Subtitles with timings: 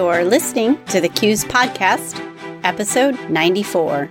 [0.00, 2.18] You're listening to the CUES Podcast,
[2.64, 4.06] episode 94.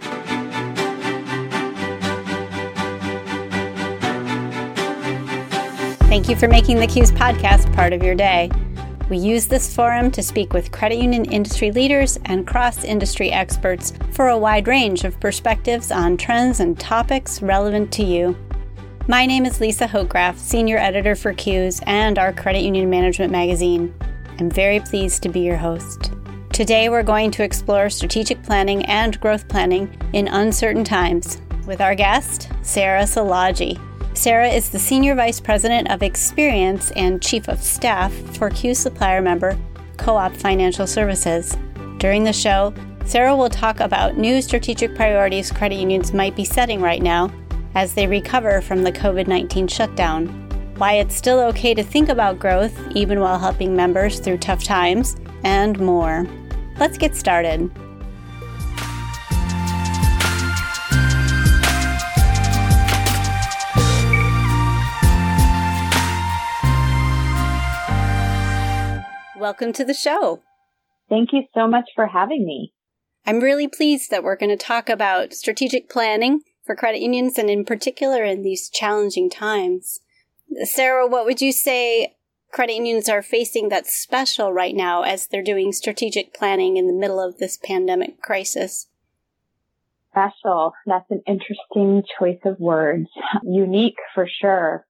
[6.06, 8.52] Thank you for making the CUES Podcast part of your day.
[9.10, 13.92] We use this forum to speak with credit union industry leaders and cross industry experts
[14.12, 18.38] for a wide range of perspectives on trends and topics relevant to you.
[19.08, 23.92] My name is Lisa Hochgraf, Senior Editor for CUES and our Credit Union Management magazine.
[24.40, 26.14] I'm very pleased to be your host.
[26.54, 31.94] Today, we're going to explore strategic planning and growth planning in uncertain times with our
[31.94, 33.78] guest, Sarah Szilagyi.
[34.18, 39.22] Sarah is the Senior Vice President of Experience and Chief of Staff for CUES supplier
[39.22, 39.58] member
[39.98, 41.58] Co op Financial Services.
[41.98, 42.74] During the show,
[43.06, 47.30] Sarah will talk about new strategic priorities credit unions might be setting right now
[47.76, 50.39] as they recover from the COVID 19 shutdown,
[50.80, 55.18] why it's still okay to think about growth even while helping members through tough times,
[55.44, 56.26] and more.
[56.78, 57.70] Let's get started.
[69.38, 70.42] Welcome to the show.
[71.10, 72.72] Thank you so much for having me.
[73.26, 77.50] I'm really pleased that we're going to talk about strategic planning for credit unions and
[77.50, 80.00] in particular in these challenging times.
[80.64, 82.16] Sarah, what would you say
[82.52, 86.94] credit unions are facing that's special right now as they're doing strategic planning in the
[86.94, 88.88] middle of this pandemic crisis?
[90.12, 90.74] Special.
[90.86, 93.08] That's an interesting choice of words.
[93.44, 94.86] Unique for sure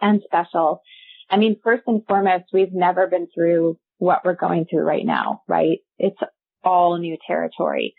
[0.00, 0.82] and special.
[1.30, 5.42] I mean, first and foremost, we've never been through what we're going through right now,
[5.46, 5.78] right?
[5.98, 6.18] It's
[6.64, 7.94] all new territory.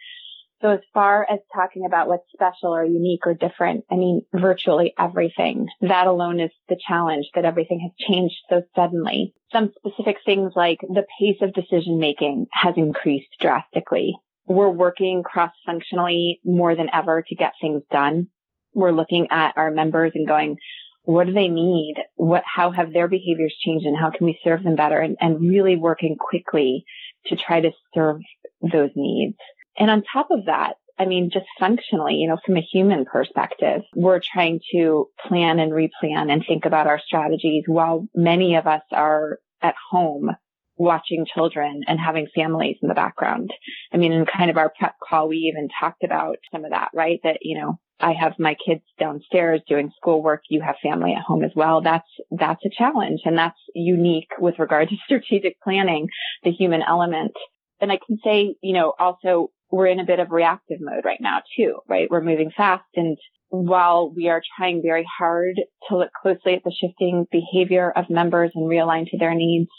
[0.61, 4.93] So as far as talking about what's special or unique or different, I mean, virtually
[4.97, 5.67] everything.
[5.81, 9.33] That alone is the challenge that everything has changed so suddenly.
[9.51, 14.15] Some specific things like the pace of decision making has increased drastically.
[14.45, 18.27] We're working cross functionally more than ever to get things done.
[18.73, 20.57] We're looking at our members and going,
[21.03, 21.95] what do they need?
[22.15, 24.99] What, how have their behaviors changed and how can we serve them better?
[24.99, 26.83] And, and really working quickly
[27.27, 28.21] to try to serve
[28.61, 29.37] those needs.
[29.77, 33.81] And on top of that, I mean, just functionally, you know, from a human perspective,
[33.95, 38.83] we're trying to plan and replan and think about our strategies while many of us
[38.91, 40.29] are at home
[40.77, 43.51] watching children and having families in the background.
[43.93, 46.89] I mean, in kind of our prep call, we even talked about some of that,
[46.93, 47.19] right?
[47.23, 50.41] That, you know, I have my kids downstairs doing schoolwork.
[50.49, 51.81] You have family at home as well.
[51.81, 56.07] That's, that's a challenge and that's unique with regard to strategic planning,
[56.43, 57.33] the human element.
[57.79, 61.21] And I can say, you know, also we're in a bit of reactive mode right
[61.21, 62.09] now too, right?
[62.09, 62.83] We're moving fast.
[62.95, 63.17] And
[63.49, 65.55] while we are trying very hard
[65.89, 69.69] to look closely at the shifting behavior of members and realign to their needs,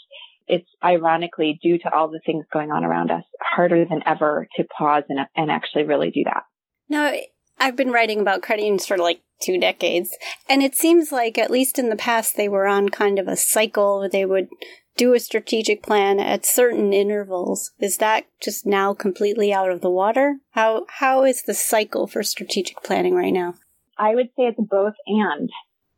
[0.47, 4.63] it's ironically due to all the things going on around us harder than ever to
[4.77, 6.43] pause and, and actually really do that.
[6.89, 7.13] Now,
[7.59, 10.15] I've been writing about credit unions for like two decades,
[10.49, 13.35] and it seems like at least in the past they were on kind of a
[13.35, 13.99] cycle.
[13.99, 14.47] Where they would
[14.95, 17.71] do a strategic plan at certain intervals.
[17.79, 20.37] Is that just now completely out of the water?
[20.51, 23.55] How how is the cycle for strategic planning right now?
[23.97, 25.49] I would say it's both and.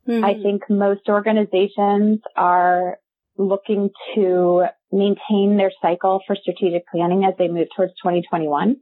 [0.08, 0.24] Mm-hmm.
[0.24, 2.98] I think most organizations are
[3.38, 8.76] looking to maintain their cycle for strategic planning as they move towards 2021.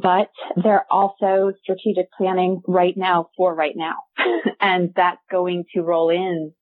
[0.00, 0.30] But
[0.62, 3.94] they're also strategic planning right now for right now.
[4.60, 6.52] and that's going to roll in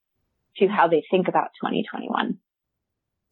[0.58, 2.38] to how they think about 2021.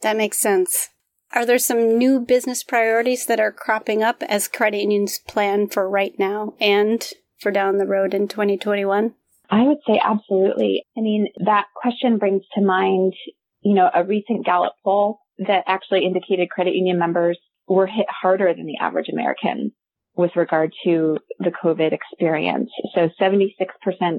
[0.03, 0.89] That makes sense.
[1.33, 5.89] Are there some new business priorities that are cropping up as credit unions plan for
[5.89, 7.09] right now and
[7.39, 9.15] for down the road in 2021?
[9.51, 10.85] I would say absolutely.
[10.97, 13.15] I mean, that question brings to mind,
[13.61, 18.53] you know, a recent Gallup poll that actually indicated credit union members were hit harder
[18.55, 19.73] than the average American
[20.15, 22.71] with regard to the COVID experience.
[22.95, 23.49] So 76%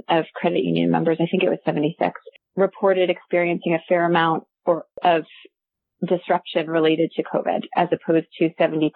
[0.09, 2.19] of credit union members, I think it was 76,
[2.55, 5.23] reported experiencing a fair amount or of
[6.07, 8.91] disruption related to COVID as opposed to 70%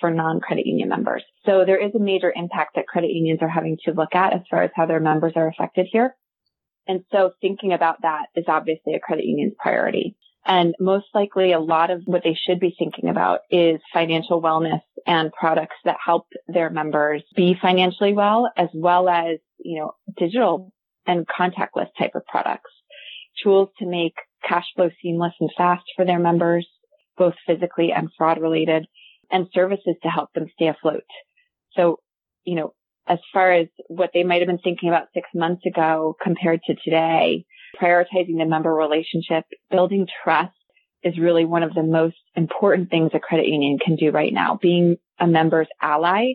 [0.00, 1.22] for non-credit union members.
[1.44, 4.40] So there is a major impact that credit unions are having to look at as
[4.50, 6.16] far as how their members are affected here.
[6.86, 10.16] And so thinking about that is obviously a credit union's priority.
[10.46, 14.80] And most likely a lot of what they should be thinking about is financial wellness
[15.04, 20.72] and products that help their members be financially well, as well as, you know, digital
[21.04, 22.70] and contactless type of products,
[23.42, 24.14] tools to make
[24.48, 26.66] cash flow seamless and fast for their members,
[27.18, 28.86] both physically and fraud related,
[29.30, 31.02] and services to help them stay afloat.
[31.74, 31.98] So,
[32.44, 32.72] you know,
[33.08, 36.74] as far as what they might have been thinking about six months ago compared to
[36.84, 37.44] today,
[37.80, 40.52] prioritizing the member relationship, building trust,
[41.02, 44.58] is really one of the most important things a credit union can do right now.
[44.60, 46.32] Being a member's ally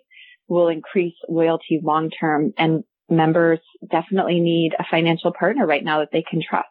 [0.48, 6.10] will increase loyalty long term and members definitely need a financial partner right now that
[6.12, 6.68] they can trust.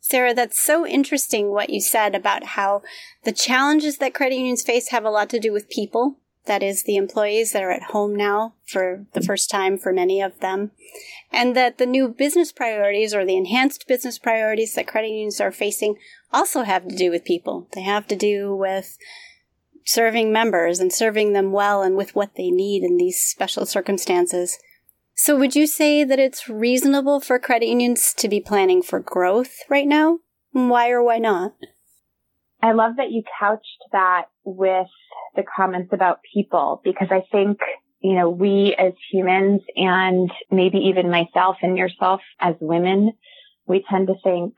[0.00, 2.82] Sarah, that's so interesting what you said about how
[3.24, 6.18] the challenges that credit unions face have a lot to do with people.
[6.46, 10.20] That is the employees that are at home now for the first time for many
[10.20, 10.72] of them.
[11.32, 15.52] And that the new business priorities or the enhanced business priorities that credit unions are
[15.52, 15.96] facing
[16.32, 17.68] also have to do with people.
[17.74, 18.98] They have to do with
[19.86, 24.58] serving members and serving them well and with what they need in these special circumstances.
[25.14, 29.60] So would you say that it's reasonable for credit unions to be planning for growth
[29.70, 30.18] right now?
[30.52, 31.54] Why or why not?
[32.64, 34.86] I love that you couched that with
[35.36, 37.58] the comments about people because I think,
[38.00, 43.12] you know, we as humans and maybe even myself and yourself as women,
[43.66, 44.54] we tend to think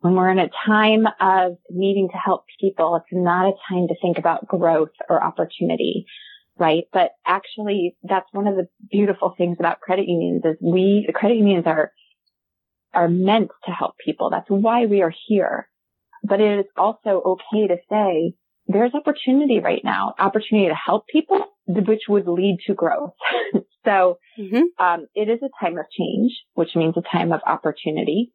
[0.00, 3.94] when we're in a time of needing to help people, it's not a time to
[4.02, 6.06] think about growth or opportunity
[6.56, 6.84] right?
[6.92, 11.36] But actually, that's one of the beautiful things about credit unions is we, the credit
[11.36, 11.90] unions are,
[12.92, 14.30] are meant to help people.
[14.30, 15.68] That's why we are here.
[16.26, 18.34] But it is also okay to say
[18.66, 23.12] there's opportunity right now, opportunity to help people, which would lead to growth.
[23.84, 24.62] so, mm-hmm.
[24.82, 28.32] um, it is a time of change, which means a time of opportunity.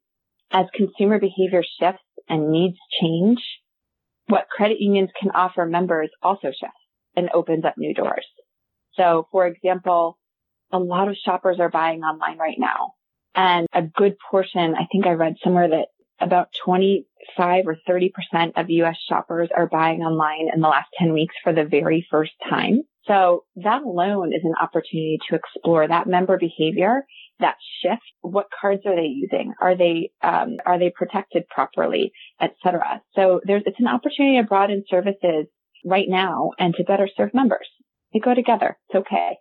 [0.51, 3.39] As consumer behavior shifts and needs change,
[4.27, 6.77] what credit unions can offer members also shifts
[7.15, 8.25] and opens up new doors.
[8.93, 10.17] So for example,
[10.71, 12.93] a lot of shoppers are buying online right now
[13.35, 15.87] and a good portion, I think I read somewhere that
[16.21, 18.11] about 25 or 30%
[18.55, 22.33] of US shoppers are buying online in the last 10 weeks for the very first
[22.49, 22.83] time.
[23.05, 27.05] So that alone is an opportunity to explore that member behavior,
[27.39, 28.03] that shift.
[28.21, 29.53] What cards are they using?
[29.59, 33.01] Are they, um, are they protected properly, etc.
[33.15, 35.47] So there's, it's an opportunity to broaden services
[35.85, 37.67] right now and to better serve members.
[38.13, 38.77] They go together.
[38.89, 39.37] It's okay.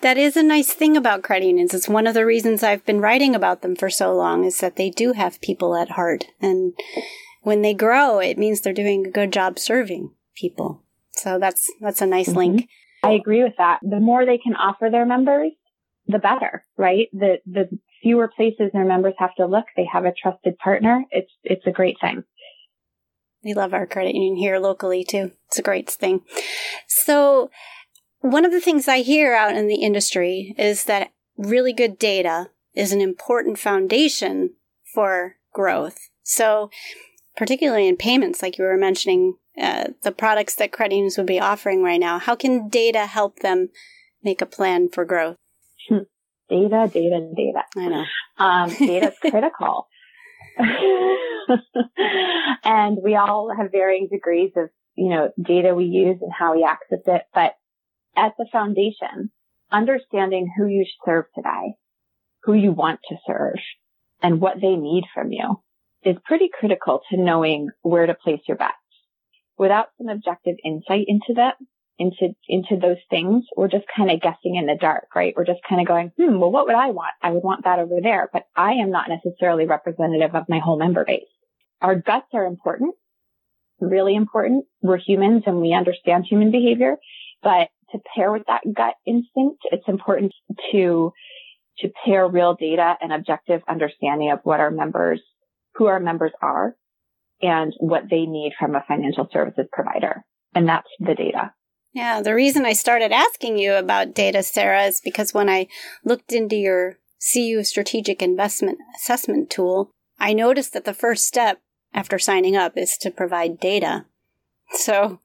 [0.00, 1.74] That is a nice thing about credit unions.
[1.74, 4.76] It's one of the reasons I've been writing about them for so long is that
[4.76, 6.26] they do have people at heart.
[6.40, 6.72] And
[7.42, 10.82] when they grow, it means they're doing a good job serving people.
[11.12, 12.38] So that's, that's a nice mm-hmm.
[12.38, 12.68] link.
[13.02, 13.80] I agree with that.
[13.82, 15.52] The more they can offer their members,
[16.06, 17.08] the better, right?
[17.12, 17.68] The, the
[18.02, 19.66] fewer places their members have to look.
[19.76, 21.04] They have a trusted partner.
[21.10, 22.24] It's, it's a great thing.
[23.44, 25.30] We love our credit union here locally too.
[25.48, 26.22] It's a great thing.
[26.88, 27.50] So
[28.20, 32.50] one of the things I hear out in the industry is that really good data
[32.74, 34.50] is an important foundation
[34.94, 35.98] for growth.
[36.22, 36.70] So
[37.36, 41.40] particularly in payments, like you were mentioning, uh, the products that credit unions would be
[41.40, 43.68] offering right now, how can data help them
[44.22, 45.36] make a plan for growth?
[45.88, 46.04] Hmm.
[46.48, 47.62] Data, data, data.
[47.76, 48.04] I know.
[48.38, 49.88] Um, data is critical.
[52.64, 56.64] and we all have varying degrees of, you know, data we use and how we
[56.64, 57.22] access it.
[57.34, 57.56] But
[58.16, 59.30] at the foundation,
[59.70, 61.74] understanding who you serve today,
[62.44, 63.58] who you want to serve,
[64.22, 65.60] and what they need from you
[66.02, 68.74] is pretty critical to knowing where to place your bets.
[69.58, 71.54] Without some objective insight into that,
[71.98, 75.34] into, into those things, we're just kind of guessing in the dark, right?
[75.36, 77.12] We're just kind of going, hmm, well, what would I want?
[77.22, 80.78] I would want that over there, but I am not necessarily representative of my whole
[80.78, 81.24] member base.
[81.80, 82.94] Our guts are important,
[83.80, 84.66] really important.
[84.82, 86.96] We're humans and we understand human behavior,
[87.42, 90.32] but to pair with that gut instinct, it's important
[90.72, 91.12] to,
[91.78, 95.20] to pair real data and objective understanding of what our members,
[95.74, 96.76] who our members are
[97.42, 100.22] and what they need from a financial services provider.
[100.54, 101.52] And that's the data.
[101.92, 105.68] Yeah, the reason I started asking you about data, Sarah, is because when I
[106.04, 106.98] looked into your
[107.32, 111.60] CU strategic investment assessment tool, I noticed that the first step
[111.94, 114.04] after signing up is to provide data.
[114.72, 115.20] So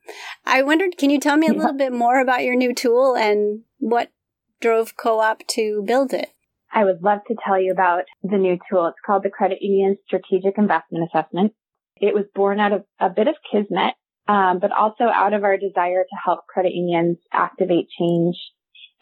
[0.45, 3.62] I wondered, can you tell me a little bit more about your new tool and
[3.79, 4.12] what
[4.60, 6.29] drove Co-op to build it?
[6.74, 8.88] I would love to tell you about the new tool.
[8.88, 11.53] It's called the Credit Union Strategic Investment Assessment.
[11.98, 13.95] It was born out of a bit of kismet
[14.27, 18.36] um, but also out of our desire to help credit unions activate change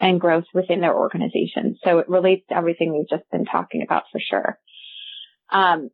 [0.00, 1.76] and growth within their organization.
[1.84, 4.58] So it relates to everything we've just been talking about for sure.
[5.52, 5.90] Um,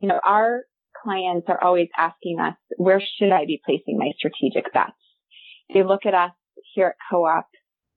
[0.00, 0.62] you know, our
[1.02, 4.92] clients are always asking us, where should I be placing my strategic bets?
[5.72, 6.32] They look at us
[6.74, 7.46] here at Co-op,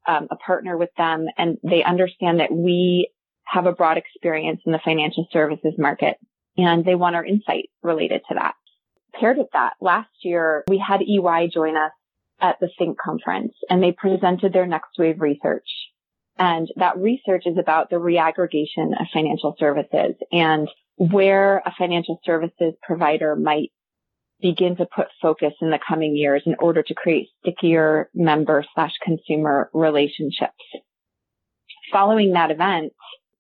[0.08, 3.10] um, a partner with them, and they understand that we
[3.46, 6.18] have a broad experience in the financial services market
[6.56, 8.54] and they want our insight related to that
[9.14, 11.92] paired with that, last year we had EY join us
[12.42, 15.68] at the Think conference and they presented their next wave research.
[16.38, 22.74] And that research is about the reaggregation of financial services and where a financial services
[22.82, 23.72] provider might
[24.42, 28.92] begin to put focus in the coming years in order to create stickier member slash
[29.02, 30.54] consumer relationships.
[31.92, 32.94] Following that event,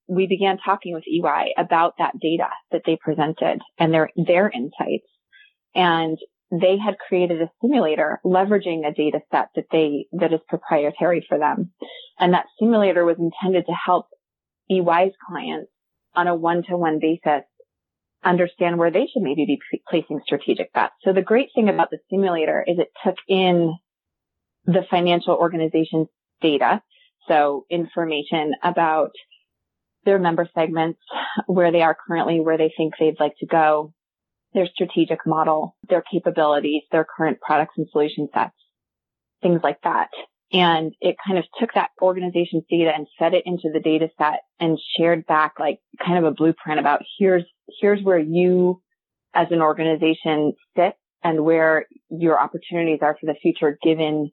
[0.07, 5.07] we began talking with EY about that data that they presented and their, their insights.
[5.75, 6.17] And
[6.51, 11.37] they had created a simulator leveraging a data set that they, that is proprietary for
[11.39, 11.71] them.
[12.19, 14.07] And that simulator was intended to help
[14.69, 15.71] EY's clients
[16.15, 17.43] on a one-to-one basis
[18.23, 20.93] understand where they should maybe be placing strategic bets.
[21.03, 23.73] So the great thing about the simulator is it took in
[24.65, 26.07] the financial organization's
[26.41, 26.81] data.
[27.27, 29.11] So information about
[30.05, 30.99] their member segments,
[31.47, 33.93] where they are currently, where they think they'd like to go,
[34.53, 38.55] their strategic model, their capabilities, their current products and solution sets,
[39.41, 40.09] things like that.
[40.53, 44.41] And it kind of took that organization's data and fed it into the data set
[44.59, 47.43] and shared back like kind of a blueprint about here's,
[47.81, 48.81] here's where you
[49.33, 50.93] as an organization sit
[51.23, 54.29] and where your opportunities are for the future given,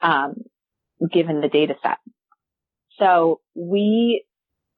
[0.00, 0.34] um,
[1.12, 1.98] given the data set.
[2.98, 4.24] So we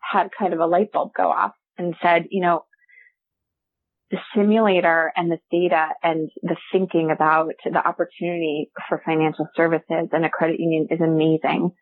[0.01, 2.65] had kind of a light bulb go off and said, you know,
[4.11, 10.25] the simulator and this data and the thinking about the opportunity for financial services and
[10.25, 11.73] a credit union is amazing.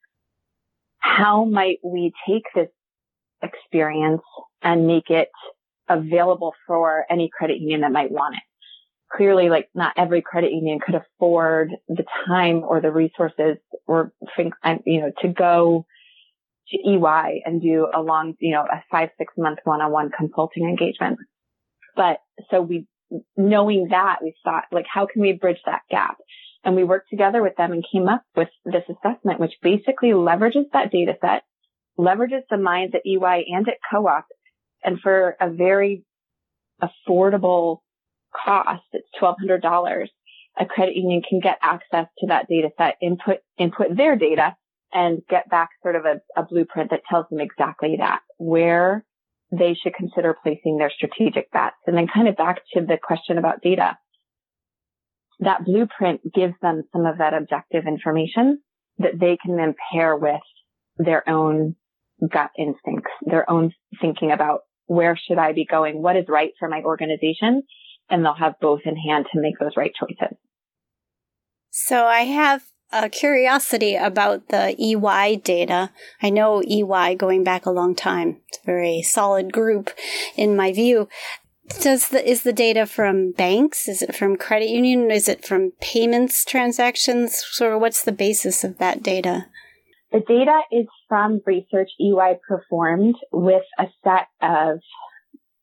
[0.99, 2.71] How might we take this
[3.43, 4.23] experience
[4.63, 5.29] and make it
[5.89, 8.43] available for any credit union that might want it?
[9.15, 14.55] Clearly, like not every credit union could afford the time or the resources or think,
[14.87, 15.85] you know, to go
[16.69, 21.19] to EY and do a long, you know, a five, six month one-on-one consulting engagement.
[21.97, 22.19] But
[22.51, 22.87] so we,
[23.37, 26.17] knowing that, we thought, like, how can we bridge that gap?
[26.65, 30.65] And we worked together with them and came up with this assessment, which basically leverages
[30.73, 31.43] that data set,
[31.99, 34.27] leverages the minds at EY and at co-op.
[34.83, 36.05] And for a very
[36.83, 37.79] affordable
[38.45, 40.09] cost, it's $1,200.
[40.57, 44.57] A credit union can get access to that data set, input, input their data
[44.93, 49.05] and get back sort of a, a blueprint that tells them exactly that, where
[49.51, 51.77] they should consider placing their strategic bets.
[51.87, 53.97] And then kind of back to the question about data.
[55.41, 58.61] That blueprint gives them some of that objective information
[58.99, 60.41] that they can then pair with
[60.97, 61.75] their own
[62.31, 66.01] gut instincts, their own thinking about where should I be going?
[66.01, 67.63] What is right for my organization?
[68.11, 70.37] And they'll have both in hand to make those right choices.
[71.71, 72.63] So I have
[73.03, 75.91] a curiosity about the EY data.
[76.23, 78.41] I know EY going back a long time.
[78.49, 79.91] It's a very solid group
[80.37, 81.09] in my view.
[81.81, 83.89] Does the is the data from banks?
[83.89, 85.11] Is it from credit union?
[85.11, 87.43] Is it from payments transactions?
[87.51, 89.47] Sort of what's the basis of that data?
[90.13, 94.79] The data is from research EY performed with a set of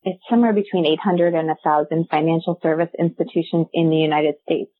[0.03, 4.71] it's somewhere between 800 and 1,000 financial service institutions in the United States.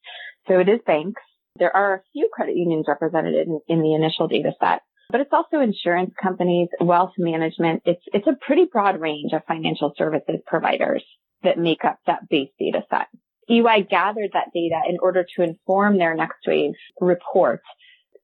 [0.48, 1.22] So it is banks.
[1.58, 5.34] There are a few credit unions represented in, in the initial data set, but it's
[5.34, 7.84] also insurance companies, wealth management.
[7.86, 11.04] It's, it's a pretty broad range of financial services providers
[11.44, 13.08] that make up that base data set.
[13.50, 17.62] EY gathered that data in order to inform their next wave report.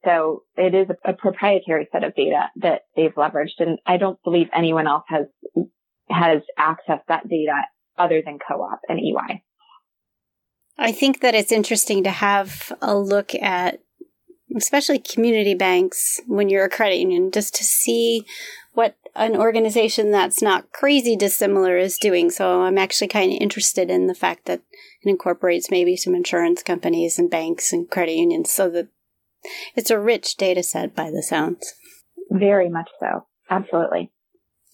[0.05, 3.59] So it is a, a proprietary set of data that they've leveraged.
[3.59, 5.25] And I don't believe anyone else has,
[6.09, 7.55] has accessed that data
[7.97, 9.43] other than co-op and EY.
[10.77, 13.81] I think that it's interesting to have a look at,
[14.55, 18.25] especially community banks when you're a credit union, just to see
[18.73, 22.29] what an organization that's not crazy dissimilar is doing.
[22.29, 24.61] So I'm actually kind of interested in the fact that
[25.01, 28.87] it incorporates maybe some insurance companies and banks and credit unions so that
[29.75, 31.73] it's a rich data set by the sounds.
[32.29, 33.25] Very much so.
[33.49, 34.11] Absolutely.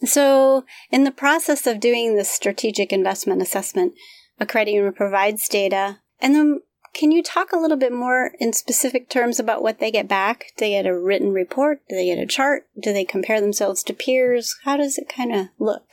[0.04, 3.94] So, in the process of doing the strategic investment assessment,
[4.40, 6.00] a credit union provides data.
[6.20, 6.60] And then
[6.94, 10.52] can you talk a little bit more in specific terms about what they get back?
[10.58, 11.82] Do they get a written report?
[11.90, 12.68] Do they get a chart?
[12.80, 14.56] Do they compare themselves to peers?
[14.64, 15.88] How does it kind of look?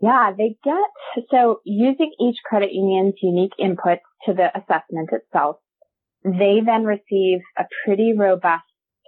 [0.00, 5.56] Yeah, they get, so using each credit union's unique inputs to the assessment itself,
[6.24, 8.64] they then receive a pretty robust,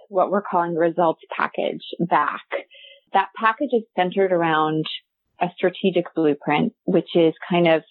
[0.07, 2.41] what we're calling results package back.
[3.13, 4.85] That package is centered around
[5.39, 7.83] a strategic blueprint, which is kind of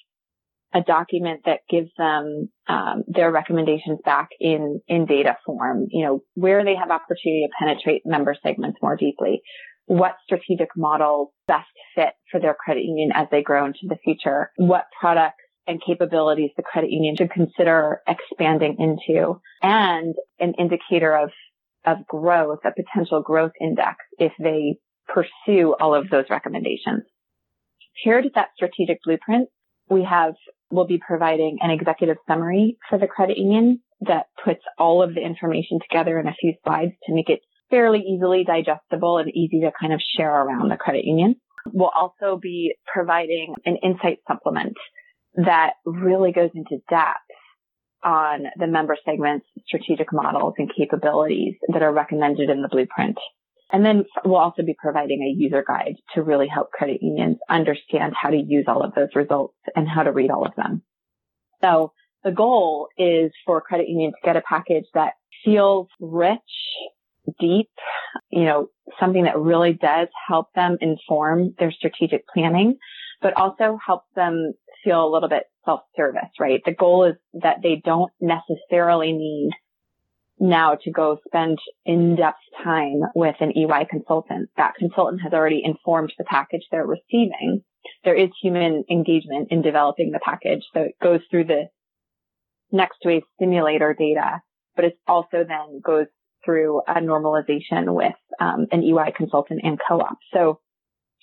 [0.74, 5.86] a document that gives them um, their recommendations back in in data form.
[5.90, 9.40] You know where they have opportunity to penetrate member segments more deeply,
[9.86, 14.50] what strategic models best fit for their credit union as they grow into the future,
[14.56, 21.30] what products and capabilities the credit union should consider expanding into, and an indicator of
[21.84, 27.04] of growth, a potential growth index if they pursue all of those recommendations.
[28.04, 29.48] paired with that strategic blueprint,
[29.88, 30.34] we have,
[30.70, 35.20] we'll be providing an executive summary for the credit union that puts all of the
[35.20, 39.72] information together in a few slides to make it fairly easily digestible and easy to
[39.78, 41.36] kind of share around the credit union.
[41.66, 44.74] We'll also be providing an insight supplement
[45.34, 47.18] that really goes into depth
[48.04, 53.18] on the member segments, strategic models and capabilities that are recommended in the blueprint.
[53.70, 58.14] And then we'll also be providing a user guide to really help credit unions understand
[58.20, 60.82] how to use all of those results and how to read all of them.
[61.60, 61.92] So
[62.24, 65.12] the goal is for credit unions to get a package that
[65.44, 66.38] feels rich,
[67.38, 67.68] deep,
[68.30, 72.78] you know, something that really does help them inform their strategic planning,
[73.20, 76.60] but also helps them feel a little bit self-service, right?
[76.64, 79.50] The goal is that they don't necessarily need
[80.40, 84.50] now to go spend in-depth time with an EY consultant.
[84.56, 87.62] That consultant has already informed the package they're receiving.
[88.04, 90.62] There is human engagement in developing the package.
[90.74, 91.64] So it goes through the
[92.70, 94.42] next wave simulator data,
[94.76, 96.06] but it also then goes
[96.44, 100.18] through a normalization with um, an EY consultant and co-op.
[100.32, 100.60] So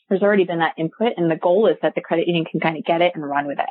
[0.10, 2.77] there's already been that input and the goal is that the credit union can kind
[2.77, 3.69] of get it and run with it.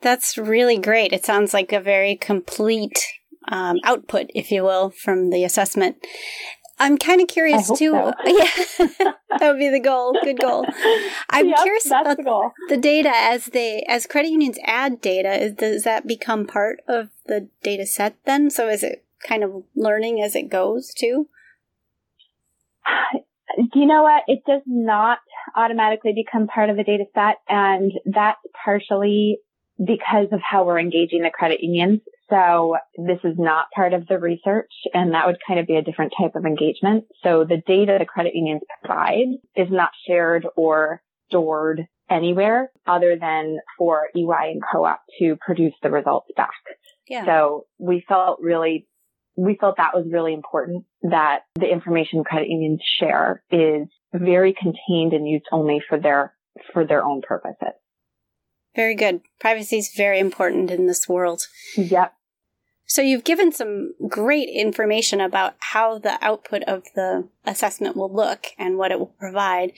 [0.00, 1.12] That's really great.
[1.12, 3.06] It sounds like a very complete
[3.48, 5.96] um, output, if you will, from the assessment.
[6.78, 7.92] I'm kind of curious too.
[7.92, 8.12] So.
[8.26, 8.50] Yeah,
[9.38, 10.14] that would be the goal.
[10.22, 10.64] Good goal.
[11.30, 15.50] I'm yep, curious about the, the, data as they as credit unions add data.
[15.50, 18.50] Does that become part of the data set then?
[18.50, 21.28] So is it kind of learning as it goes too?
[23.56, 24.22] Do you know what?
[24.28, 25.18] It does not
[25.56, 29.40] automatically become part of the data set, and that's partially
[29.84, 32.00] because of how we're engaging the credit unions.
[32.30, 35.82] So this is not part of the research and that would kind of be a
[35.82, 37.04] different type of engagement.
[37.22, 43.58] So the data the credit unions provide is not shared or stored anywhere other than
[43.76, 46.50] for EY and co-op to produce the results back.
[47.06, 47.24] Yeah.
[47.24, 48.88] So we felt really,
[49.36, 55.12] we felt that was really important that the information credit unions share is very contained
[55.12, 56.34] and used only for their,
[56.72, 57.74] for their own purposes.
[58.76, 59.22] Very good.
[59.40, 61.46] Privacy is very important in this world.
[61.76, 62.14] Yep.
[62.86, 68.46] So you've given some great information about how the output of the assessment will look
[68.58, 69.72] and what it will provide.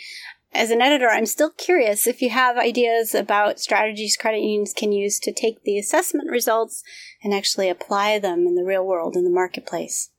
[0.52, 4.92] As an editor, I'm still curious if you have ideas about strategies credit unions can
[4.92, 6.84] use to take the assessment results
[7.22, 10.10] and actually apply them in the real world in the marketplace.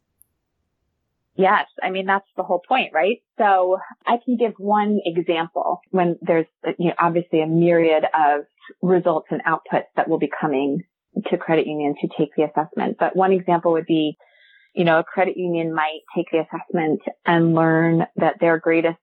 [1.35, 1.67] Yes.
[1.81, 3.23] I mean, that's the whole point, right?
[3.37, 6.45] So I can give one example when there's
[6.77, 8.45] you know, obviously a myriad of
[8.81, 10.83] results and outputs that will be coming
[11.29, 12.97] to credit unions who take the assessment.
[12.99, 14.17] But one example would be,
[14.73, 18.97] you know, a credit union might take the assessment and learn that their greatest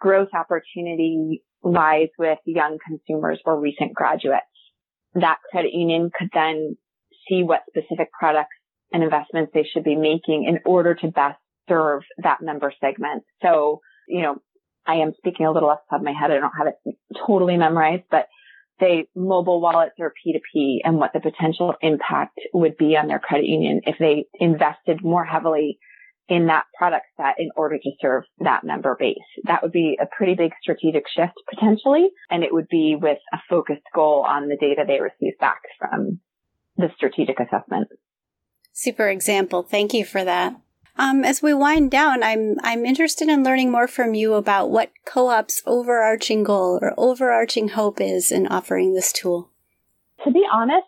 [0.00, 4.44] growth opportunity lies with young consumers or recent graduates.
[5.14, 6.76] That credit union could then
[7.28, 8.54] see what specific products
[8.92, 13.24] and investments they should be making in order to best serve that member segment.
[13.42, 14.36] So, you know,
[14.86, 16.30] I am speaking a little off the top of my head.
[16.30, 18.26] I don't have it totally memorized, but
[18.80, 23.46] say mobile wallets or P2P and what the potential impact would be on their credit
[23.46, 25.78] union if they invested more heavily
[26.28, 29.16] in that product set in order to serve that member base.
[29.44, 32.08] That would be a pretty big strategic shift potentially.
[32.30, 36.20] And it would be with a focused goal on the data they receive back from
[36.76, 37.88] the strategic assessment.
[38.72, 39.62] Super example.
[39.62, 40.56] Thank you for that.
[40.98, 44.92] Um, as we wind down, I'm I'm interested in learning more from you about what
[45.04, 49.50] co-op's overarching goal or overarching hope is in offering this tool.
[50.24, 50.86] To be honest,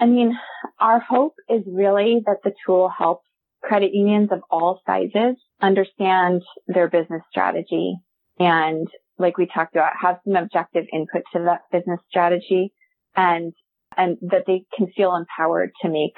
[0.00, 0.36] I mean,
[0.80, 3.24] our hope is really that the tool helps
[3.62, 7.96] credit unions of all sizes understand their business strategy
[8.40, 8.88] and
[9.20, 12.72] like we talked about, have some objective input to that business strategy
[13.14, 13.52] and,
[13.96, 16.16] and that they can feel empowered to make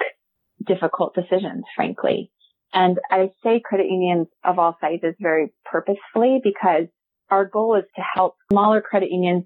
[0.65, 2.31] difficult decisions, frankly.
[2.73, 6.87] And I say credit unions of all sizes very purposefully because
[7.29, 9.45] our goal is to help smaller credit unions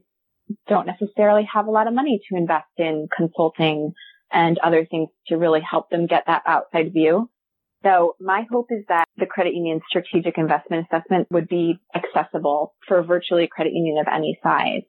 [0.67, 3.91] don't necessarily have a lot of money to invest in consulting
[4.31, 7.29] and other things to really help them get that outside view.
[7.83, 13.03] So my hope is that the credit union strategic investment assessment would be accessible for
[13.03, 14.83] virtually a credit union of any size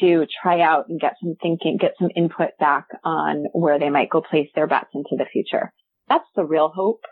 [0.00, 4.10] to try out and get some thinking, get some input back on where they might
[4.10, 5.72] go place their bets into the future.
[6.08, 7.02] That's the real hope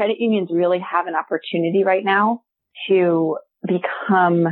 [0.00, 2.40] credit unions really have an opportunity right now
[2.88, 3.36] to
[3.66, 4.44] become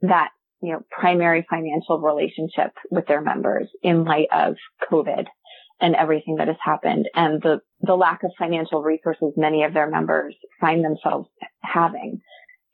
[0.00, 0.30] that,
[0.62, 4.54] you know, primary financial relationship with their members in light of
[4.90, 5.26] COVID
[5.78, 9.90] and everything that has happened and the, the lack of financial resources many of their
[9.90, 11.28] members find themselves
[11.60, 12.22] having.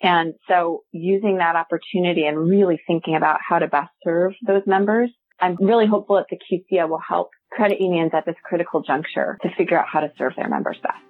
[0.00, 5.10] And so using that opportunity and really thinking about how to best serve those members,
[5.40, 9.48] I'm really hopeful that the QCA will help credit unions at this critical juncture to
[9.58, 11.09] figure out how to serve their members best.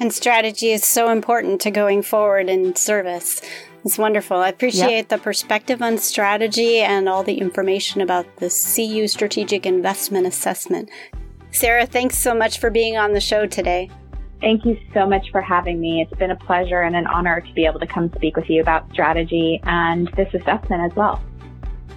[0.00, 3.40] And strategy is so important to going forward in service.
[3.84, 4.38] It's wonderful.
[4.38, 5.08] I appreciate yep.
[5.08, 10.88] the perspective on strategy and all the information about the CU Strategic Investment Assessment.
[11.50, 13.90] Sarah, thanks so much for being on the show today.
[14.40, 16.00] Thank you so much for having me.
[16.02, 18.60] It's been a pleasure and an honor to be able to come speak with you
[18.60, 21.22] about strategy and this assessment as well.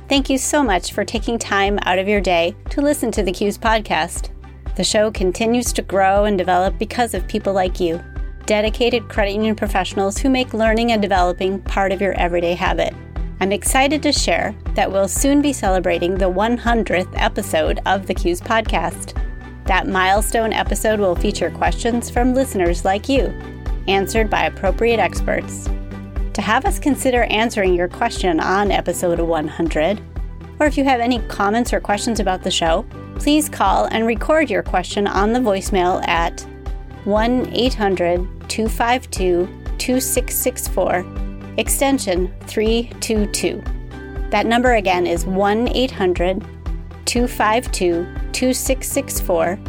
[0.07, 3.31] Thank you so much for taking time out of your day to listen to the
[3.31, 4.29] CUES podcast.
[4.75, 8.03] The show continues to grow and develop because of people like you
[8.45, 12.93] dedicated credit union professionals who make learning and developing part of your everyday habit.
[13.39, 18.41] I'm excited to share that we'll soon be celebrating the 100th episode of the CUES
[18.41, 19.19] podcast.
[19.65, 23.33] That milestone episode will feature questions from listeners like you,
[23.87, 25.67] answered by appropriate experts.
[26.33, 30.01] To have us consider answering your question on episode 100,
[30.59, 32.85] or if you have any comments or questions about the show,
[33.19, 36.41] please call and record your question on the voicemail at
[37.05, 41.05] 1 800 252 2664,
[41.57, 43.61] extension 322.
[44.31, 46.41] That number again is 1 800
[47.05, 49.59] 252 2664,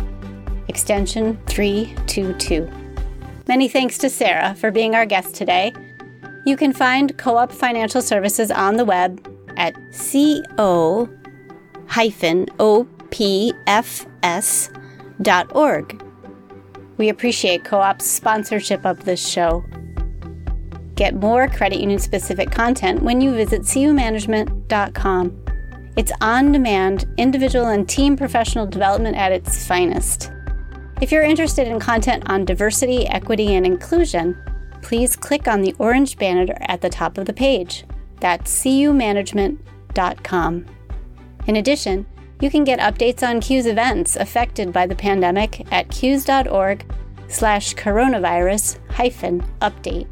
[0.68, 2.70] extension 322.
[3.46, 5.72] Many thanks to Sarah for being our guest today.
[6.46, 10.33] You can find Co op Financial Services on the web at co-opfs.org.
[16.99, 19.64] We appreciate Co op's sponsorship of this show.
[20.95, 25.45] Get more credit union specific content when you visit cumanagement.com.
[25.97, 30.31] It's on demand, individual and team professional development at its finest.
[31.01, 34.37] If you're interested in content on diversity, equity, and inclusion,
[34.81, 37.85] please click on the orange banner at the top of the page.
[38.21, 40.67] That's cumanagement.com.
[41.47, 42.07] In addition,
[42.41, 46.85] you can get updates on CUES events affected by the pandemic at cues.org
[47.29, 50.07] slash coronavirus hyphen update.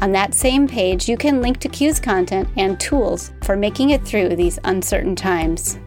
[0.00, 4.04] On that same page, you can link to CUES content and tools for making it
[4.04, 5.78] through these uncertain times.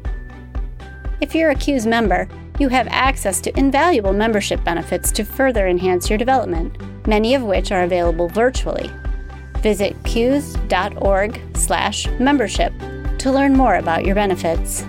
[1.22, 2.28] If you're a CUES member,
[2.60, 6.76] you have access to invaluable membership benefits to further enhance your development,
[7.08, 8.92] many of which are available virtually.
[9.62, 12.74] Visit cues.org slash membership
[13.20, 14.84] to learn more about your benefits.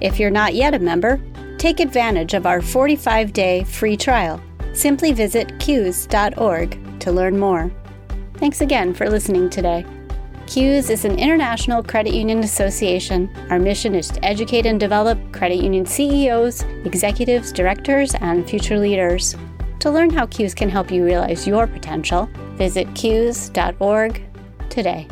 [0.00, 1.20] If you're not yet a member,
[1.58, 4.40] take advantage of our 45 day free trial.
[4.72, 7.70] Simply visit cues.org to learn more.
[8.34, 9.86] Thanks again for listening today.
[10.46, 13.28] CUES is an international credit union association.
[13.50, 19.34] Our mission is to educate and develop credit union CEOs, executives, directors, and future leaders.
[19.80, 24.22] To learn how CUES can help you realize your potential, visit cues.org
[24.68, 25.08] today.